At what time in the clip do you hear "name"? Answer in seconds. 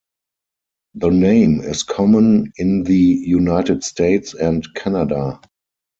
1.11-1.59